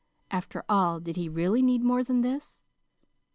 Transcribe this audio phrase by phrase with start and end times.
[0.31, 2.63] After all, did he really need more than this?